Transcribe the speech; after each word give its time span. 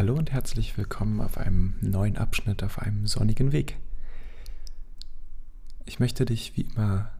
Hallo 0.00 0.14
und 0.14 0.32
herzlich 0.32 0.78
willkommen 0.78 1.20
auf 1.20 1.36
einem 1.36 1.74
neuen 1.82 2.16
Abschnitt 2.16 2.62
auf 2.62 2.78
einem 2.78 3.06
sonnigen 3.06 3.52
Weg. 3.52 3.76
Ich 5.84 6.00
möchte 6.00 6.24
dich 6.24 6.56
wie 6.56 6.62
immer 6.62 7.10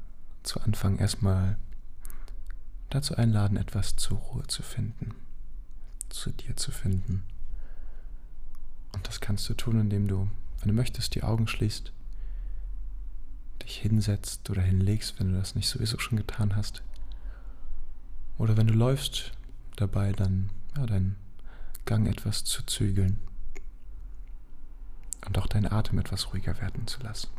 zu 0.45 0.63
Anfang 0.63 0.97
erstmal 0.97 1.59
dazu 2.89 3.15
einladen, 3.17 3.59
etwas 3.59 3.97
zur 3.97 4.17
Ruhe 4.17 4.47
zu 4.47 4.63
finden, 4.63 5.15
zu 6.09 6.31
dir 6.31 6.57
zu 6.57 6.71
finden. 6.71 7.23
Und 8.95 9.07
das 9.07 9.21
kannst 9.21 9.47
du 9.51 9.53
tun, 9.53 9.79
indem 9.79 10.09
du, 10.09 10.31
wenn 10.61 10.69
du 10.69 10.75
möchtest, 10.75 11.15
die 11.15 11.23
Augen 11.23 11.49
schließt, 11.49 11.93
dich 13.63 13.77
hinsetzt 13.77 14.49
oder 14.49 14.63
hinlegst, 14.63 15.21
wenn 15.21 15.33
du 15.33 15.39
das 15.39 15.55
nicht 15.55 15.69
sowieso 15.69 15.99
schon 15.99 16.17
getan 16.17 16.57
hast. 16.57 16.83
Oder 18.39 18.57
wenn 18.57 18.69
du 18.69 18.73
läufst, 18.73 19.33
dabei 19.77 20.13
dann 20.13 20.49
ja, 20.79 20.87
deinen 20.87 21.17
Gang 21.91 22.07
etwas 22.07 22.45
zu 22.45 22.65
zügeln 22.67 23.19
und 25.27 25.37
auch 25.37 25.49
deinen 25.49 25.73
Atem 25.73 25.99
etwas 25.99 26.33
ruhiger 26.33 26.61
werden 26.61 26.87
zu 26.87 27.03
lassen. 27.03 27.31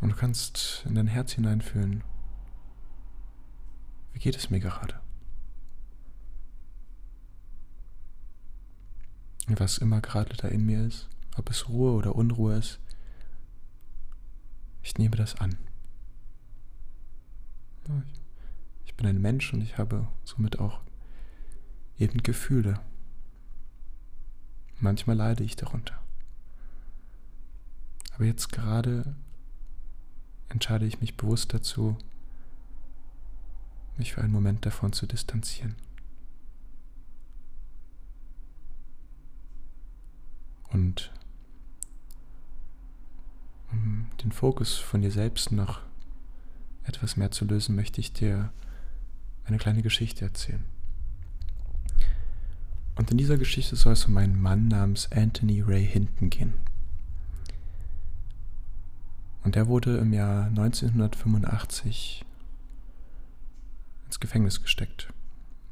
Und 0.00 0.10
du 0.10 0.14
kannst 0.14 0.84
in 0.86 0.94
dein 0.94 1.08
Herz 1.08 1.32
hineinfühlen, 1.32 2.04
wie 4.12 4.20
geht 4.20 4.36
es 4.36 4.48
mir 4.48 4.60
gerade? 4.60 5.00
Was 9.48 9.78
immer 9.78 10.00
gerade 10.00 10.36
da 10.36 10.46
in 10.46 10.64
mir 10.64 10.86
ist, 10.86 11.08
ob 11.36 11.50
es 11.50 11.68
Ruhe 11.68 11.94
oder 11.94 12.14
Unruhe 12.14 12.58
ist, 12.58 12.78
ich 14.84 14.96
nehme 14.98 15.16
das 15.16 15.34
an. 15.40 15.58
Ich 18.84 18.94
bin 18.94 19.08
ein 19.08 19.20
Mensch 19.20 19.52
und 19.52 19.62
ich 19.62 19.78
habe 19.78 20.06
somit 20.22 20.60
auch 20.60 20.80
eben 21.98 22.22
Gefühle. 22.22 22.80
Manchmal 24.80 25.16
leide 25.16 25.44
ich 25.44 25.56
darunter. 25.56 26.00
Aber 28.14 28.24
jetzt 28.24 28.50
gerade 28.52 29.14
entscheide 30.48 30.86
ich 30.86 31.00
mich 31.00 31.16
bewusst 31.16 31.52
dazu, 31.54 31.96
mich 33.96 34.14
für 34.14 34.22
einen 34.22 34.32
Moment 34.32 34.64
davon 34.64 34.92
zu 34.92 35.06
distanzieren. 35.06 35.76
Und 40.70 41.12
um 43.72 44.10
den 44.22 44.32
Fokus 44.32 44.76
von 44.76 45.02
dir 45.02 45.10
selbst 45.10 45.52
noch 45.52 45.82
etwas 46.84 47.16
mehr 47.16 47.30
zu 47.30 47.44
lösen, 47.44 47.74
möchte 47.74 48.00
ich 48.00 48.12
dir 48.12 48.52
eine 49.44 49.58
kleine 49.58 49.82
Geschichte 49.82 50.24
erzählen. 50.24 50.64
Und 52.98 53.12
in 53.12 53.16
dieser 53.16 53.38
Geschichte 53.38 53.76
soll 53.76 53.92
es 53.92 54.06
um 54.06 54.16
einen 54.16 54.42
Mann 54.42 54.66
namens 54.66 55.10
Anthony 55.12 55.60
Ray 55.62 55.86
Hinton 55.86 56.30
gehen. 56.30 56.54
Und 59.44 59.54
er 59.54 59.68
wurde 59.68 59.98
im 59.98 60.12
Jahr 60.12 60.46
1985 60.46 62.24
ins 64.04 64.18
Gefängnis 64.18 64.60
gesteckt, 64.60 65.12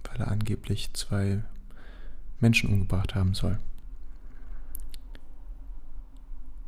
weil 0.04 0.20
er 0.20 0.28
angeblich 0.28 0.92
zwei 0.94 1.42
Menschen 2.38 2.70
umgebracht 2.70 3.16
haben 3.16 3.34
soll. 3.34 3.58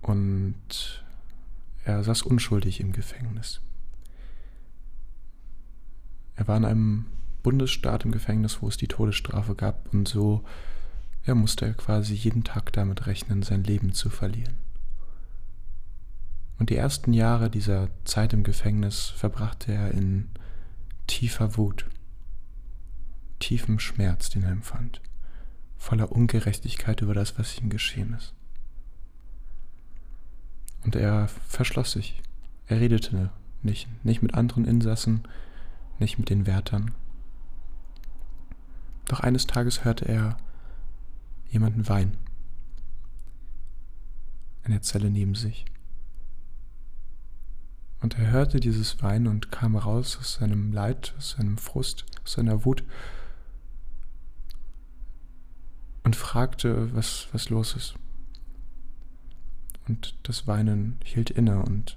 Und 0.03 1.05
er 1.85 2.03
saß 2.03 2.23
unschuldig 2.23 2.81
im 2.81 2.91
Gefängnis. 2.91 3.61
Er 6.35 6.49
war 6.49 6.57
in 6.57 6.65
einem 6.65 7.07
Bundesstaat 7.45 8.05
im 8.05 8.11
Gefängnis, 8.11 8.61
wo 8.61 8.67
es 8.67 8.77
die 8.77 8.89
Todesstrafe 8.89 9.55
gab 9.55 9.78
und 9.93 10.09
so 10.09 10.45
ja, 11.29 11.35
musste 11.35 11.67
er 11.67 11.75
quasi 11.75 12.15
jeden 12.15 12.43
Tag 12.43 12.73
damit 12.73 13.07
rechnen, 13.07 13.43
sein 13.43 13.63
Leben 13.63 13.93
zu 13.93 14.09
verlieren. 14.09 14.57
Und 16.59 16.71
die 16.71 16.77
ersten 16.77 17.13
Jahre 17.13 17.51
dieser 17.51 17.89
Zeit 18.05 18.33
im 18.33 18.43
Gefängnis 18.43 19.11
verbrachte 19.11 19.73
er 19.73 19.93
in 19.93 20.29
tiefer 21.07 21.57
Wut, 21.57 21.87
tiefem 23.39 23.79
Schmerz, 23.79 24.31
den 24.31 24.43
er 24.43 24.51
empfand, 24.51 25.01
voller 25.77 26.11
Ungerechtigkeit 26.11 27.01
über 27.03 27.15
das, 27.15 27.39
was 27.39 27.59
ihm 27.59 27.69
geschehen 27.69 28.15
ist. 28.15 28.35
Und 30.85 30.97
er 30.97 31.29
verschloss 31.47 31.93
sich. 31.93 32.23
Er 32.67 32.81
redete 32.81 33.31
nicht, 33.63 33.89
nicht 34.05 34.23
mit 34.23 34.35
anderen 34.35 34.65
Insassen, 34.65 35.29
nicht 35.99 36.19
mit 36.19 36.31
den 36.31 36.47
Wärtern, 36.47 36.93
doch 39.09 39.21
eines 39.21 39.47
Tages 39.47 39.85
hörte 39.85 40.07
er 40.07 40.37
jemanden 41.51 41.89
weinen. 41.89 42.17
In 44.65 44.73
der 44.73 44.83
Zelle 44.83 45.11
neben 45.11 45.35
sich. 45.35 45.65
Und 48.01 48.19
er 48.19 48.31
hörte 48.31 48.61
dieses 48.61 49.03
Weinen 49.03 49.27
und 49.27 49.51
kam 49.51 49.77
raus 49.77 50.19
aus 50.21 50.35
seinem 50.35 50.73
Leid, 50.73 51.15
aus 51.17 51.31
seinem 51.31 51.59
Frust, 51.59 52.05
aus 52.23 52.35
seiner 52.35 52.65
Wut 52.65 52.85
und 56.05 56.15
fragte, 56.15 56.95
was, 56.95 57.29
was 57.33 57.51
los 57.51 57.75
ist. 57.75 57.95
Und 59.89 60.15
das 60.23 60.47
Weinen 60.47 60.99
hielt 61.03 61.31
inne 61.31 61.63
und 61.63 61.97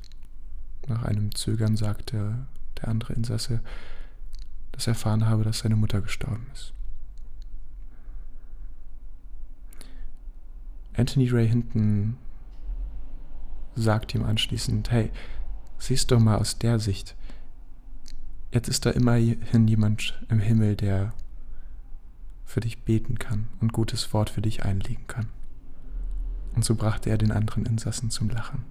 nach 0.87 1.03
einem 1.03 1.35
Zögern 1.35 1.75
sagte 1.77 2.47
der 2.77 2.87
andere 2.87 3.13
Insasse, 3.13 3.61
dass 4.71 4.87
er 4.87 4.93
erfahren 4.93 5.27
habe, 5.27 5.43
dass 5.43 5.59
seine 5.59 5.75
Mutter 5.75 6.01
gestorben 6.01 6.47
ist. 6.53 6.73
Anthony 10.93 11.29
Ray 11.29 11.47
Hinton 11.47 12.17
sagt 13.75 14.13
ihm 14.13 14.23
anschließend, 14.23 14.91
hey, 14.91 15.11
siehst 15.77 16.11
doch 16.11 16.19
mal 16.19 16.37
aus 16.37 16.57
der 16.57 16.79
Sicht. 16.79 17.15
Jetzt 18.51 18.67
ist 18.67 18.85
da 18.85 18.91
immerhin 18.91 19.67
jemand 19.67 20.21
im 20.29 20.39
Himmel, 20.39 20.75
der 20.75 21.13
für 22.45 22.59
dich 22.59 22.83
beten 22.83 23.17
kann 23.17 23.47
und 23.61 23.71
gutes 23.71 24.11
Wort 24.13 24.29
für 24.29 24.41
dich 24.41 24.65
einlegen 24.65 25.07
kann. 25.07 25.27
Und 26.53 26.65
so 26.65 26.75
brachte 26.75 27.09
er 27.09 27.17
den 27.17 27.31
anderen 27.31 27.65
Insassen 27.65 28.09
zum 28.09 28.29
Lachen. 28.29 28.65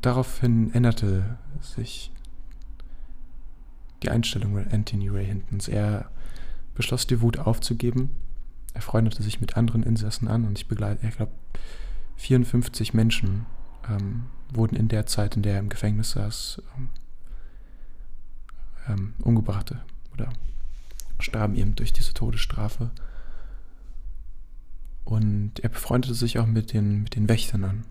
Daraufhin 0.00 0.74
änderte 0.74 1.38
sich 1.60 2.10
die 4.02 4.10
Einstellung 4.10 4.58
Anthony 4.72 5.08
Ray 5.08 5.26
Hintons. 5.26 5.68
Er 5.68 6.10
beschloss, 6.74 7.06
die 7.06 7.20
Wut 7.20 7.38
aufzugeben 7.38 8.10
er 8.78 8.82
freundete 8.82 9.24
sich 9.24 9.40
mit 9.40 9.56
anderen 9.56 9.82
Insassen 9.82 10.28
an 10.28 10.44
und 10.44 10.56
ich 10.56 10.68
begleite, 10.68 11.04
ich 11.04 11.16
glaube, 11.16 11.32
54 12.14 12.94
Menschen 12.94 13.44
ähm, 13.90 14.26
wurden 14.54 14.76
in 14.76 14.86
der 14.86 15.04
Zeit, 15.04 15.34
in 15.34 15.42
der 15.42 15.54
er 15.54 15.58
im 15.58 15.68
Gefängnis 15.68 16.12
saß, 16.12 16.62
ähm, 16.76 16.88
ähm, 18.86 19.14
umgebracht 19.20 19.74
oder 20.14 20.28
starben 21.18 21.56
eben 21.56 21.74
durch 21.74 21.92
diese 21.92 22.14
Todesstrafe. 22.14 22.92
Und 25.02 25.58
er 25.58 25.70
befreundete 25.70 26.14
sich 26.14 26.38
auch 26.38 26.46
mit 26.46 26.72
den, 26.72 27.02
mit 27.02 27.16
den 27.16 27.28
Wächtern 27.28 27.64
an. 27.64 27.84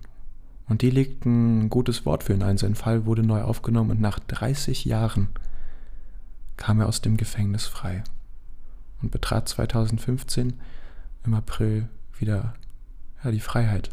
Und 0.69 0.83
die 0.83 0.89
legten 0.89 1.63
ein 1.63 1.69
gutes 1.69 2.05
Wort 2.05 2.23
für 2.23 2.33
ihn 2.33 2.43
ein. 2.43 2.57
Sein 2.57 2.75
Fall 2.75 3.05
wurde 3.05 3.23
neu 3.23 3.41
aufgenommen 3.41 3.91
und 3.91 3.99
nach 3.99 4.19
30 4.19 4.85
Jahren 4.85 5.27
kam 6.55 6.79
er 6.79 6.87
aus 6.87 7.01
dem 7.01 7.17
Gefängnis 7.17 7.65
frei 7.65 8.05
und 9.01 9.11
betrat 9.11 9.47
2015 9.49 10.53
im 11.25 11.33
April 11.33 11.89
wieder 12.17 12.53
ja, 13.23 13.31
die 13.31 13.39
Freiheit. 13.39 13.89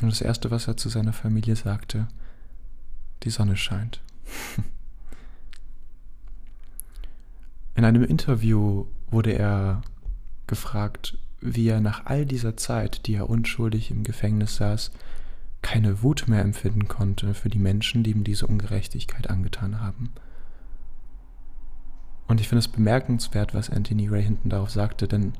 Und 0.00 0.10
das 0.10 0.20
Erste, 0.20 0.50
was 0.50 0.66
er 0.68 0.76
zu 0.76 0.88
seiner 0.88 1.12
Familie 1.12 1.56
sagte, 1.56 2.08
die 3.22 3.30
Sonne 3.30 3.56
scheint. 3.56 4.02
In 7.74 7.84
einem 7.84 8.04
Interview 8.04 8.86
wurde 9.10 9.32
er 9.32 9.82
gefragt, 10.46 11.18
wie 11.40 11.68
er 11.68 11.80
nach 11.80 12.06
all 12.06 12.24
dieser 12.24 12.56
Zeit, 12.56 13.06
die 13.06 13.14
er 13.14 13.28
unschuldig 13.28 13.90
im 13.90 14.04
Gefängnis 14.04 14.56
saß, 14.56 14.92
keine 15.62 16.02
Wut 16.02 16.28
mehr 16.28 16.42
empfinden 16.42 16.88
konnte 16.88 17.34
für 17.34 17.48
die 17.48 17.58
Menschen, 17.58 18.02
die 18.02 18.10
ihm 18.12 18.22
diese 18.22 18.46
Ungerechtigkeit 18.46 19.28
angetan 19.28 19.80
haben. 19.80 20.12
Und 22.26 22.40
ich 22.40 22.48
finde 22.48 22.60
es 22.60 22.68
bemerkenswert, 22.68 23.54
was 23.54 23.70
Anthony 23.70 24.08
Ray 24.08 24.22
hinten 24.22 24.48
darauf 24.48 24.70
sagte, 24.70 25.08
denn 25.08 25.34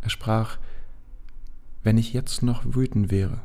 er 0.00 0.10
sprach, 0.10 0.58
wenn 1.82 1.98
ich 1.98 2.12
jetzt 2.12 2.42
noch 2.42 2.64
wütend 2.64 3.10
wäre, 3.10 3.40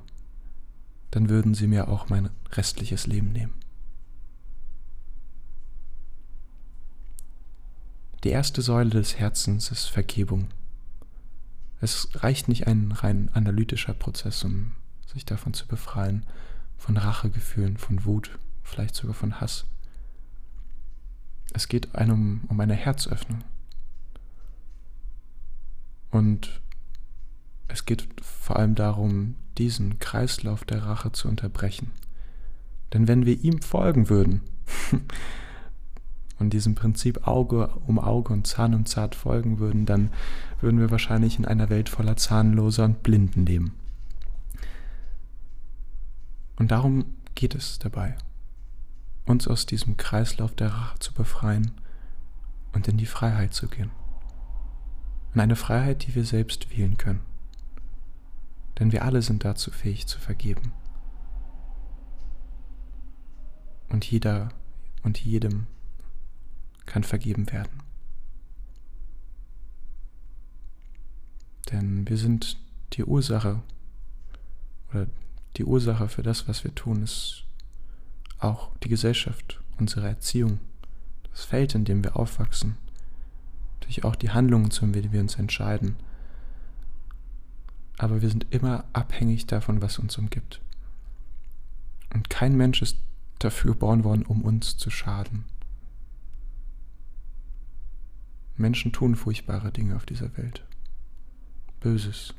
dann 1.11 1.29
würden 1.29 1.53
sie 1.53 1.67
mir 1.67 1.87
auch 1.87 2.09
mein 2.09 2.29
restliches 2.51 3.07
Leben 3.07 3.31
nehmen. 3.31 3.53
Die 8.23 8.29
erste 8.29 8.61
Säule 8.61 8.89
des 8.89 9.17
Herzens 9.17 9.71
ist 9.71 9.85
Vergebung. 9.85 10.49
Es 11.79 12.09
reicht 12.15 12.49
nicht 12.49 12.67
ein 12.67 12.91
rein 12.91 13.29
analytischer 13.33 13.93
Prozess, 13.93 14.43
um 14.43 14.73
sich 15.05 15.25
davon 15.25 15.53
zu 15.53 15.65
befreien, 15.65 16.25
von 16.77 16.97
Rachegefühlen, 16.97 17.77
von 17.77 18.03
Wut, 18.03 18.37
vielleicht 18.63 18.95
sogar 18.95 19.13
von 19.13 19.39
Hass. 19.39 19.65
Es 21.53 21.67
geht 21.67 21.95
einem 21.95 22.41
um 22.47 22.59
eine 22.59 22.75
Herzöffnung. 22.75 23.43
Und 26.11 26.61
es 27.67 27.85
geht 27.85 28.07
vor 28.21 28.57
allem 28.57 28.75
darum, 28.75 29.35
diesen 29.57 29.99
Kreislauf 29.99 30.63
der 30.65 30.83
Rache 30.83 31.11
zu 31.11 31.27
unterbrechen. 31.27 31.91
Denn 32.93 33.07
wenn 33.07 33.25
wir 33.25 33.43
ihm 33.43 33.61
folgen 33.61 34.09
würden 34.09 34.41
und 36.39 36.51
diesem 36.51 36.75
Prinzip 36.75 37.27
Auge 37.27 37.67
um 37.85 37.99
Auge 37.99 38.33
und 38.33 38.47
Zahn 38.47 38.73
um 38.73 38.85
Zahn 38.85 39.11
folgen 39.13 39.59
würden, 39.59 39.85
dann 39.85 40.09
würden 40.61 40.79
wir 40.79 40.89
wahrscheinlich 40.89 41.37
in 41.37 41.45
einer 41.45 41.69
Welt 41.69 41.89
voller 41.89 42.17
Zahnloser 42.17 42.85
und 42.85 43.03
Blinden 43.03 43.45
leben. 43.45 43.73
Und 46.57 46.71
darum 46.71 47.05
geht 47.35 47.55
es 47.55 47.79
dabei, 47.79 48.15
uns 49.29 49.47
aus 49.47 49.65
diesem 49.65 49.95
Kreislauf 49.95 50.55
der 50.55 50.73
Rache 50.73 50.99
zu 50.99 51.13
befreien 51.13 51.71
und 52.73 52.87
in 52.87 52.97
die 52.97 53.05
Freiheit 53.05 53.53
zu 53.53 53.67
gehen. 53.67 53.91
In 55.33 55.41
eine 55.41 55.55
Freiheit, 55.55 56.07
die 56.07 56.15
wir 56.15 56.25
selbst 56.25 56.71
wählen 56.71 56.97
können. 56.97 57.21
Denn 58.79 58.91
wir 58.91 59.05
alle 59.05 59.21
sind 59.21 59.45
dazu 59.45 59.71
fähig 59.71 60.07
zu 60.07 60.19
vergeben. 60.19 60.73
Und 63.89 64.09
jeder 64.09 64.49
und 65.03 65.19
jedem 65.19 65.67
kann 66.85 67.03
vergeben 67.03 67.51
werden. 67.51 67.83
Denn 71.71 72.09
wir 72.09 72.17
sind 72.17 72.57
die 72.93 73.03
Ursache 73.03 73.61
oder 74.91 75.05
die 75.57 75.65
Ursache 75.65 76.09
für 76.09 76.23
das, 76.23 76.47
was 76.47 76.63
wir 76.63 76.73
tun, 76.73 77.03
ist 77.03 77.45
auch 78.39 78.69
die 78.83 78.89
Gesellschaft, 78.89 79.61
unsere 79.77 80.07
Erziehung, 80.07 80.59
das 81.31 81.45
Feld, 81.45 81.75
in 81.75 81.85
dem 81.85 82.03
wir 82.03 82.15
aufwachsen, 82.15 82.77
natürlich 83.79 84.03
auch 84.03 84.15
die 84.15 84.31
Handlungen, 84.31 84.71
zu 84.71 84.85
denen 84.87 85.11
wir 85.11 85.21
uns 85.21 85.35
entscheiden. 85.35 85.95
Aber 87.97 88.21
wir 88.21 88.29
sind 88.29 88.47
immer 88.49 88.85
abhängig 88.93 89.45
davon, 89.47 89.81
was 89.81 89.99
uns 89.99 90.17
umgibt. 90.17 90.61
Und 92.13 92.29
kein 92.29 92.55
Mensch 92.55 92.81
ist 92.81 92.97
dafür 93.39 93.73
geboren 93.73 94.03
worden, 94.03 94.25
um 94.25 94.41
uns 94.41 94.77
zu 94.77 94.89
schaden. 94.89 95.45
Menschen 98.55 98.91
tun 98.91 99.15
furchtbare 99.15 99.71
Dinge 99.71 99.95
auf 99.95 100.05
dieser 100.05 100.35
Welt. 100.37 100.63
Böses. 101.79 102.33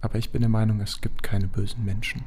Aber 0.00 0.18
ich 0.18 0.30
bin 0.30 0.40
der 0.40 0.48
Meinung, 0.48 0.80
es 0.80 1.00
gibt 1.00 1.22
keine 1.22 1.46
bösen 1.46 1.84
Menschen. 1.84 2.22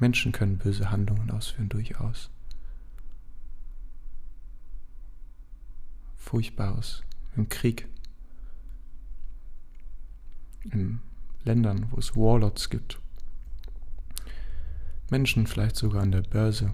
Menschen 0.00 0.32
können 0.32 0.58
böse 0.58 0.90
Handlungen 0.90 1.30
ausführen, 1.30 1.68
durchaus. 1.68 2.30
Furchtbares 6.16 7.02
im 7.36 7.48
Krieg, 7.48 7.88
in 10.70 11.00
Ländern, 11.44 11.86
wo 11.90 11.98
es 11.98 12.16
Warlords 12.16 12.70
gibt. 12.70 12.98
Menschen 15.10 15.46
vielleicht 15.46 15.76
sogar 15.76 16.02
an 16.02 16.12
der 16.12 16.22
Börse, 16.22 16.72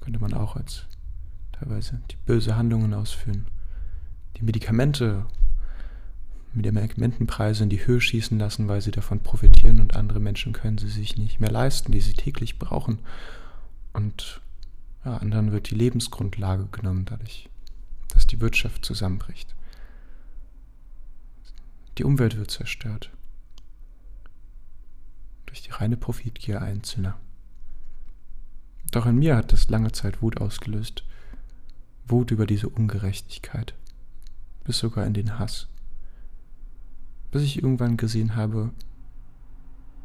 könnte 0.00 0.18
man 0.18 0.34
auch 0.34 0.56
als 0.56 0.86
teilweise 1.52 2.00
die 2.10 2.16
böse 2.26 2.56
Handlungen 2.56 2.92
ausführen. 2.92 3.46
Die 4.36 4.44
Medikamente 4.44 5.26
mit 6.54 6.66
den 6.66 6.74
Medikamentenpreise 6.74 7.62
in 7.62 7.70
die 7.70 7.86
Höhe 7.86 8.00
schießen 8.00 8.38
lassen, 8.38 8.68
weil 8.68 8.82
sie 8.82 8.90
davon 8.90 9.20
profitieren 9.20 9.80
und 9.80 9.96
andere 9.96 10.20
Menschen 10.20 10.52
können 10.52 10.78
sie 10.78 10.88
sich 10.88 11.16
nicht 11.16 11.40
mehr 11.40 11.50
leisten, 11.50 11.92
die 11.92 12.00
sie 12.00 12.12
täglich 12.12 12.58
brauchen. 12.58 12.98
Und 13.92 14.42
ja, 15.04 15.16
anderen 15.16 15.52
wird 15.52 15.70
die 15.70 15.74
Lebensgrundlage 15.74 16.66
genommen 16.66 17.06
dadurch, 17.06 17.48
dass 18.08 18.26
die 18.26 18.40
Wirtschaft 18.40 18.84
zusammenbricht. 18.84 19.54
Die 21.98 22.04
Umwelt 22.04 22.36
wird 22.36 22.50
zerstört. 22.50 23.10
Durch 25.46 25.62
die 25.62 25.70
reine 25.70 25.96
Profitgier 25.96 26.62
Einzelner. 26.62 27.18
Doch 28.90 29.06
in 29.06 29.18
mir 29.18 29.36
hat 29.36 29.52
das 29.52 29.68
lange 29.68 29.92
Zeit 29.92 30.22
Wut 30.22 30.40
ausgelöst. 30.40 31.04
Wut 32.06 32.30
über 32.30 32.46
diese 32.46 32.68
Ungerechtigkeit. 32.68 33.74
Bis 34.64 34.78
sogar 34.78 35.06
in 35.06 35.14
den 35.14 35.38
Hass 35.38 35.68
bis 37.32 37.42
ich 37.42 37.62
irgendwann 37.62 37.96
gesehen 37.96 38.36
habe, 38.36 38.70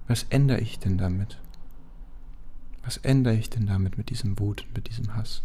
was 0.08 0.24
ändere 0.24 0.62
ich 0.62 0.80
denn 0.80 0.98
damit? 0.98 1.40
Was 2.84 2.98
ändere 2.98 3.36
ich 3.36 3.50
denn 3.50 3.68
damit 3.68 3.98
mit 3.98 4.10
diesem 4.10 4.40
Wut 4.40 4.66
mit 4.74 4.88
diesem 4.88 5.14
Hass? 5.14 5.44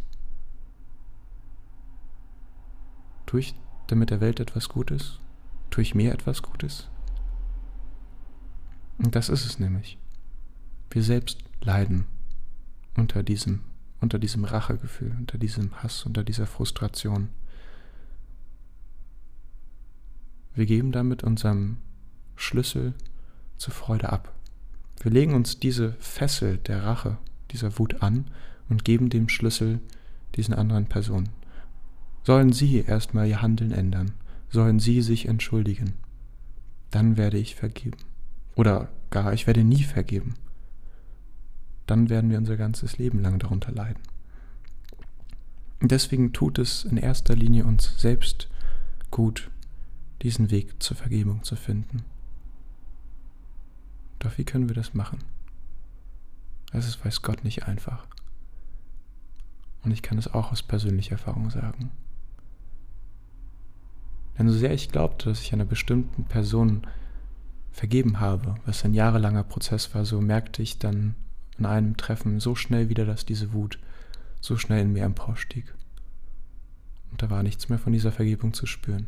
Tue 3.27 3.41
ich 3.41 3.55
damit 3.89 4.11
der 4.11 4.21
Welt 4.21 4.39
etwas 4.39 4.69
Gutes? 4.69 5.19
Tue 5.71 5.83
ich 5.83 5.95
mir 5.95 6.13
etwas 6.13 6.43
Gutes? 6.43 6.89
Und 8.99 9.17
das 9.17 9.29
ist 9.29 9.45
es 9.45 9.59
nämlich. 9.59 9.99
Wir 10.91 11.03
selbst 11.03 11.43
leiden 11.61 12.07
unter 12.97 13.25
diesem, 13.25 13.63
unter 14.01 14.21
diesem 14.21 14.45
Rachegefühl, 14.45 15.17
unter 15.19 15.39
diesem 15.39 15.83
Hass, 15.83 16.07
unter 16.07 16.23
dieser 16.23 16.47
Frustration. 16.47 17.31
Wir 20.55 20.67
geben 20.67 20.93
damit 20.93 21.25
unserem 21.25 21.79
Schlüssel 22.37 22.95
zur 23.57 23.73
Freude 23.73 24.11
ab. 24.13 24.35
Wir 25.01 25.11
legen 25.11 25.35
uns 25.35 25.59
diese 25.59 25.93
Fessel 25.99 26.59
der 26.59 26.85
Rache, 26.85 27.19
dieser 27.51 27.79
Wut 27.79 28.03
an 28.03 28.27
und 28.69 28.85
geben 28.85 29.11
dem 29.11 29.29
Schlüssel 29.29 29.81
diesen 30.37 30.55
anderen 30.55 30.87
Personen. 30.87 31.29
Sollen 32.25 32.53
sie 32.53 32.81
erstmal 32.81 33.27
ihr 33.27 33.43
Handeln 33.43 33.73
ändern, 33.73 34.13
sollen 34.49 34.79
sie 34.79 35.03
sich 35.03 35.27
entschuldigen, 35.27 35.95
dann 36.91 37.17
werde 37.17 37.39
ich 37.39 37.57
vergeben. 37.57 37.99
Oder 38.55 38.89
gar, 39.11 39.33
ich 39.33 39.47
werde 39.47 39.65
nie 39.65 39.83
vergeben. 39.83 40.35
Dann 41.87 42.11
werden 42.11 42.31
wir 42.31 42.39
unser 42.39 42.57
ganzes 42.57 42.99
Leben 42.99 43.21
lang 43.21 43.39
darunter 43.39 43.73
leiden. 43.73 44.03
Und 45.81 45.91
deswegen 45.91 46.33
tut 46.33 46.59
es 46.59 46.85
in 46.85 46.97
erster 46.97 47.35
Linie 47.35 47.65
uns 47.65 47.95
selbst 47.99 48.49
gut, 49.11 49.51
diesen 50.23 50.51
Weg 50.51 50.83
zur 50.83 50.97
Vergebung 50.97 51.43
zu 51.43 51.57
finden. 51.57 52.05
Doch 54.19 54.39
wie 54.39 54.45
können 54.45 54.69
wir 54.69 54.77
das 54.77 54.95
machen? 54.95 55.19
Das 56.71 56.87
ist, 56.87 57.05
weiß 57.05 57.23
Gott, 57.23 57.45
nicht 57.45 57.65
einfach. 57.65 58.07
Und 59.83 59.91
ich 59.91 60.03
kann 60.03 60.17
es 60.19 60.33
auch 60.33 60.53
aus 60.53 60.63
persönlicher 60.63 61.13
Erfahrung 61.13 61.51
sagen. 61.51 61.91
Denn 64.39 64.49
so 64.49 64.57
sehr 64.57 64.73
ich 64.73 64.91
glaubte, 64.91 65.29
dass 65.29 65.43
ich 65.43 65.53
einer 65.53 65.65
bestimmten 65.65 66.25
Person 66.25 66.87
vergeben 67.73 68.21
habe, 68.21 68.55
was 68.65 68.85
ein 68.85 68.95
jahrelanger 68.95 69.43
Prozess 69.43 69.95
war, 69.95 70.05
so 70.05 70.21
merkte 70.21 70.63
ich 70.63 70.79
dann 70.79 71.15
in 71.59 71.67
einem 71.67 71.97
Treffen 71.97 72.41
so 72.41 72.55
schnell 72.55 72.89
wieder, 72.89 73.05
dass 73.05 73.27
diese 73.27 73.53
Wut 73.53 73.79
so 74.41 74.57
schnell 74.57 74.83
in 74.83 74.93
mir 74.93 75.05
emporstieg. 75.05 75.75
Und 77.11 77.23
da 77.23 77.31
war 77.31 77.43
nichts 77.43 77.69
mehr 77.69 77.79
von 77.79 77.93
dieser 77.93 78.13
Vergebung 78.13 78.55
zu 78.55 78.67
spüren. 78.67 79.07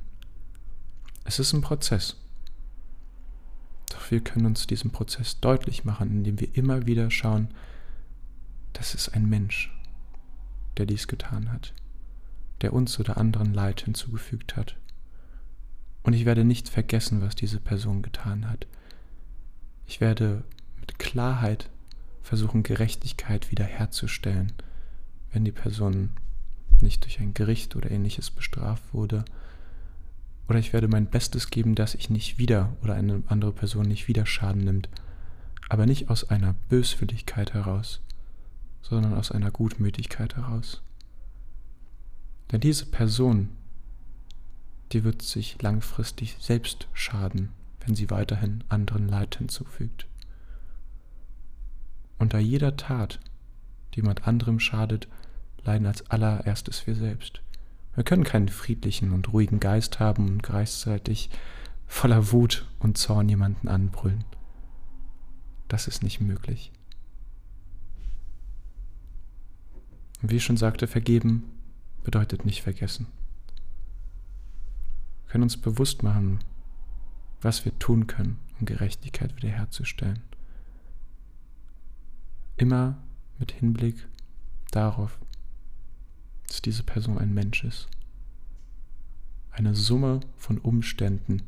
Es 1.25 1.38
ist 1.38 1.52
ein 1.54 1.62
Prozess. 1.62 2.16
Doch 3.90 4.11
wir 4.11 4.21
können 4.21 4.47
uns 4.47 4.66
diesen 4.66 4.90
Prozess 4.90 5.40
deutlich 5.40 5.85
machen, 5.85 6.11
indem 6.11 6.38
wir 6.38 6.54
immer 6.54 6.87
wieder 6.87 7.11
schauen, 7.11 7.49
das 8.75 8.95
ist 8.95 9.14
ein 9.14 9.28
Mensch, 9.28 9.73
der 10.76 10.87
dies 10.87 11.09
getan 11.09 11.50
hat, 11.50 11.73
der 12.61 12.73
uns 12.73 13.00
oder 13.00 13.16
anderen 13.16 13.54
Leid 13.54 13.83
hinzugefügt 13.83 14.57
hat. 14.57 14.76
Und 16.02 16.12
ich 16.12 16.26
werde 16.26 16.45
nicht 16.45 16.69
vergessen, 16.69 17.23
was 17.23 17.35
diese 17.35 17.61
Person 17.61 18.02
getan 18.02 18.50
hat. 18.50 18.66
Ich 19.87 20.00
werde 20.00 20.45
mit 20.81 20.99
Klarheit 20.99 21.71
versuchen, 22.23 22.62
Gerechtigkeit 22.62 23.50
wiederherzustellen, 23.50 24.52
wenn 25.33 25.45
die 25.45 25.52
Person 25.52 26.11
nicht 26.81 27.04
durch 27.04 27.21
ein 27.21 27.33
Gericht 27.33 27.76
oder 27.76 27.90
ähnliches 27.90 28.31
bestraft 28.31 28.93
wurde, 28.93 29.25
oder 30.48 30.58
ich 30.58 30.72
werde 30.72 30.88
mein 30.88 31.06
Bestes 31.06 31.50
geben, 31.50 31.74
dass 31.74 31.94
ich 31.94 32.10
nicht 32.10 32.38
wieder 32.38 32.76
oder 32.82 32.94
eine 32.94 33.22
andere 33.26 33.52
Person 33.52 33.86
nicht 33.86 34.08
wieder 34.08 34.26
Schaden 34.26 34.64
nimmt, 34.64 34.88
aber 35.68 35.86
nicht 35.86 36.10
aus 36.10 36.28
einer 36.30 36.54
Böswilligkeit 36.68 37.54
heraus, 37.54 38.00
sondern 38.82 39.14
aus 39.14 39.32
einer 39.32 39.50
Gutmütigkeit 39.50 40.36
heraus. 40.36 40.82
Denn 42.52 42.60
diese 42.60 42.86
Person, 42.86 43.48
die 44.92 45.04
wird 45.04 45.22
sich 45.22 45.60
langfristig 45.62 46.36
selbst 46.40 46.88
schaden, 46.92 47.50
wenn 47.80 47.94
sie 47.94 48.10
weiterhin 48.10 48.62
anderen 48.68 49.08
Leid 49.08 49.36
hinzufügt. 49.36 50.06
Unter 52.18 52.38
jeder 52.38 52.76
Tat, 52.76 53.18
die 53.92 54.00
jemand 54.00 54.28
anderem 54.28 54.60
schadet, 54.60 55.08
leiden 55.64 55.86
als 55.86 56.08
allererstes 56.10 56.86
wir 56.86 56.94
selbst. 56.94 57.43
Wir 57.94 58.04
können 58.04 58.24
keinen 58.24 58.48
friedlichen 58.48 59.12
und 59.12 59.32
ruhigen 59.32 59.60
Geist 59.60 60.00
haben 60.00 60.28
und 60.28 60.42
gleichzeitig 60.42 61.30
voller 61.86 62.32
Wut 62.32 62.66
und 62.80 62.98
Zorn 62.98 63.28
jemanden 63.28 63.68
anbrüllen. 63.68 64.24
Das 65.68 65.86
ist 65.86 66.02
nicht 66.02 66.20
möglich. 66.20 66.72
Und 70.22 70.30
wie 70.30 70.36
ich 70.36 70.44
schon 70.44 70.56
sagte, 70.56 70.86
vergeben 70.86 71.44
bedeutet 72.02 72.44
nicht 72.44 72.62
vergessen. 72.62 73.06
Wir 75.24 75.32
können 75.32 75.44
uns 75.44 75.56
bewusst 75.56 76.02
machen, 76.02 76.40
was 77.40 77.64
wir 77.64 77.78
tun 77.78 78.06
können, 78.06 78.38
um 78.58 78.66
Gerechtigkeit 78.66 79.36
wiederherzustellen. 79.36 80.22
Immer 82.56 82.96
mit 83.38 83.52
Hinblick 83.52 84.06
darauf, 84.70 85.18
dass 86.48 86.62
diese 86.62 86.82
Person 86.82 87.18
ein 87.18 87.32
Mensch 87.32 87.64
ist. 87.64 87.88
Eine 89.50 89.74
Summe 89.74 90.20
von 90.36 90.58
Umständen, 90.58 91.42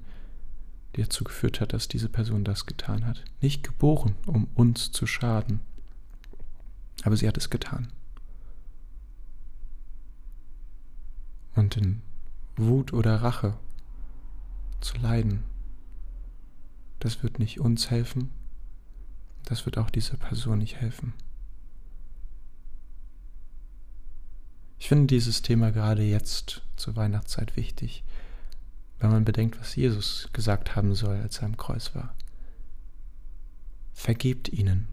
die 0.95 1.03
dazu 1.03 1.25
geführt 1.25 1.61
hat, 1.61 1.73
dass 1.73 1.89
diese 1.89 2.09
Person 2.09 2.45
das 2.45 2.67
getan 2.67 3.07
hat. 3.07 3.25
Nicht 3.41 3.63
geboren, 3.63 4.15
um 4.27 4.49
uns 4.55 4.93
zu 4.93 5.07
schaden, 5.07 5.61
aber 7.03 7.17
sie 7.17 7.29
hat 7.29 7.37
es 7.37 7.51
getan. 7.51 7.89
Und 11.55 11.77
in 11.77 12.03
Wut 12.57 12.93
oder 12.93 13.23
Rache 13.23 13.57
zu 14.81 14.97
leiden, 14.99 15.43
das 17.01 17.23
wird 17.23 17.39
nicht 17.39 17.61
uns 17.61 17.91
helfen, 17.91 18.31
das 19.45 19.65
wird 19.65 19.79
auch 19.79 19.91
dieser 19.91 20.17
Person 20.17 20.59
nicht 20.59 20.77
helfen. 20.77 21.15
Ich 24.79 24.89
finde 24.89 25.07
dieses 25.07 25.43
Thema 25.43 25.73
gerade 25.73 26.03
jetzt 26.03 26.63
zur 26.77 26.97
Weihnachtszeit 26.97 27.57
wichtig, 27.57 28.05
wenn 28.99 29.11
man 29.11 29.25
bedenkt, 29.25 29.59
was 29.61 29.77
Jesus 29.77 30.29
gesagt 30.33 30.77
haben 30.77 30.95
soll, 30.95 31.17
als 31.17 31.39
er 31.39 31.45
am 31.45 31.57
Kreuz 31.57 31.95
war. 31.95 32.15
Vergebt 33.93 34.49
ihnen, 34.49 34.89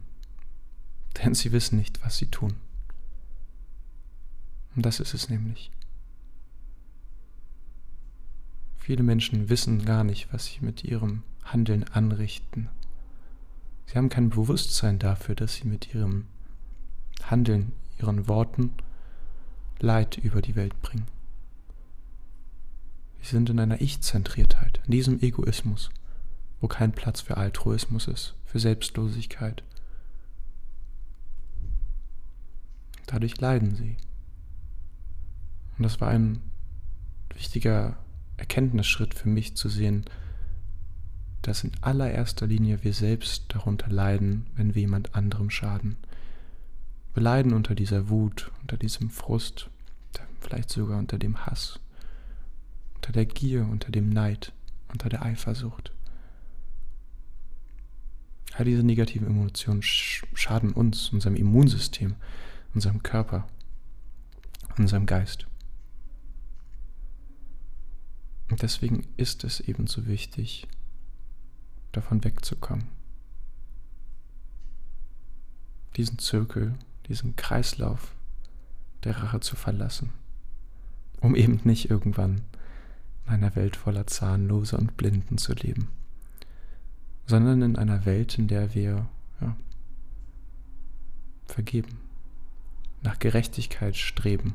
denn 1.18 1.34
sie 1.34 1.52
wissen 1.52 1.78
nicht, 1.78 2.04
was 2.04 2.16
sie 2.16 2.26
tun. 2.26 2.54
Und 4.74 4.84
das 4.84 5.00
ist 5.00 5.14
es 5.14 5.28
nämlich. 5.28 5.70
Viele 8.78 9.02
Menschen 9.02 9.48
wissen 9.48 9.84
gar 9.84 10.04
nicht, 10.04 10.32
was 10.32 10.46
sie 10.46 10.58
mit 10.60 10.84
ihrem 10.84 11.22
Handeln 11.44 11.84
anrichten. 11.84 12.68
Sie 13.86 13.96
haben 13.96 14.08
kein 14.08 14.30
Bewusstsein 14.30 14.98
dafür, 14.98 15.34
dass 15.34 15.54
sie 15.56 15.68
mit 15.68 15.94
ihrem 15.94 16.26
Handeln, 17.22 17.72
ihren 17.98 18.28
Worten 18.28 18.72
Leid 19.80 20.18
über 20.18 20.42
die 20.42 20.56
Welt 20.56 20.80
bringen. 20.82 21.06
Sie 23.22 23.30
sind 23.30 23.48
in 23.48 23.58
einer 23.58 23.80
Ich-Zentriertheit, 23.80 24.80
in 24.84 24.92
diesem 24.92 25.20
Egoismus, 25.20 25.90
wo 26.60 26.68
kein 26.68 26.92
Platz 26.92 27.20
für 27.20 27.36
Altruismus 27.36 28.06
ist, 28.06 28.34
für 28.44 28.58
Selbstlosigkeit. 28.58 29.62
Dadurch 33.06 33.40
leiden 33.40 33.76
sie. 33.76 33.96
Und 35.76 35.84
das 35.84 36.00
war 36.00 36.08
ein 36.08 36.40
wichtiger 37.34 37.96
Erkenntnisschritt 38.36 39.14
für 39.14 39.28
mich 39.28 39.56
zu 39.56 39.68
sehen, 39.68 40.04
dass 41.42 41.64
in 41.64 41.72
allererster 41.80 42.46
Linie 42.46 42.84
wir 42.84 42.94
selbst 42.94 43.44
darunter 43.48 43.90
leiden, 43.90 44.46
wenn 44.56 44.74
wir 44.74 44.82
jemand 44.82 45.14
anderem 45.14 45.50
schaden. 45.50 45.96
Wir 47.14 47.22
leiden 47.22 47.52
unter 47.52 47.76
dieser 47.76 48.08
Wut, 48.08 48.50
unter 48.62 48.76
diesem 48.76 49.08
Frust, 49.08 49.70
vielleicht 50.40 50.68
sogar 50.68 50.98
unter 50.98 51.16
dem 51.16 51.46
Hass, 51.46 51.78
unter 52.96 53.12
der 53.12 53.24
Gier, 53.24 53.66
unter 53.66 53.92
dem 53.92 54.08
Neid, 54.10 54.52
unter 54.88 55.08
der 55.08 55.22
Eifersucht. 55.22 55.92
All 58.54 58.64
diese 58.64 58.82
negativen 58.82 59.26
Emotionen 59.26 59.82
schaden 59.82 60.72
uns, 60.72 61.10
unserem 61.10 61.36
Immunsystem, 61.36 62.16
unserem 62.74 63.02
Körper, 63.02 63.46
unserem 64.76 65.06
Geist. 65.06 65.46
Und 68.50 68.62
deswegen 68.62 69.06
ist 69.16 69.44
es 69.44 69.60
ebenso 69.60 70.06
wichtig, 70.06 70.66
davon 71.92 72.22
wegzukommen. 72.22 72.88
Diesen 75.96 76.18
Zirkel, 76.18 76.74
diesen 77.08 77.36
Kreislauf 77.36 78.14
der 79.04 79.16
Rache 79.18 79.40
zu 79.40 79.56
verlassen, 79.56 80.10
um 81.20 81.34
eben 81.34 81.60
nicht 81.64 81.90
irgendwann 81.90 82.42
in 83.26 83.32
einer 83.32 83.56
Welt 83.56 83.76
voller 83.76 84.06
Zahnlose 84.06 84.76
und 84.76 84.96
Blinden 84.96 85.38
zu 85.38 85.52
leben, 85.52 85.88
sondern 87.26 87.62
in 87.62 87.76
einer 87.76 88.04
Welt, 88.04 88.38
in 88.38 88.48
der 88.48 88.74
wir 88.74 89.06
ja, 89.40 89.56
vergeben, 91.46 91.98
nach 93.02 93.18
Gerechtigkeit 93.18 93.96
streben, 93.96 94.54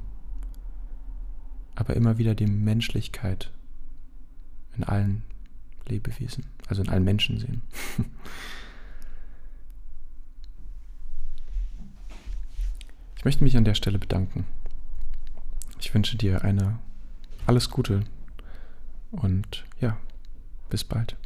aber 1.75 1.95
immer 1.95 2.17
wieder 2.17 2.35
die 2.35 2.47
Menschlichkeit 2.47 3.51
in 4.75 4.83
allen 4.83 5.23
Lebewesen, 5.87 6.45
also 6.67 6.81
in 6.81 6.89
allen 6.89 7.03
Menschen 7.03 7.39
sehen. 7.39 7.61
Ich 13.19 13.25
möchte 13.25 13.43
mich 13.43 13.57
an 13.57 13.65
der 13.65 13.73
Stelle 13.73 13.99
bedanken. 13.99 14.45
Ich 15.77 15.93
wünsche 15.93 16.15
dir 16.15 16.45
eine 16.45 16.79
alles 17.47 17.69
Gute 17.69 18.05
und 19.11 19.65
ja, 19.81 19.97
bis 20.69 20.85
bald. 20.85 21.17